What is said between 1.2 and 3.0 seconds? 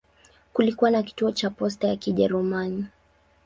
cha posta ya Kijerumani.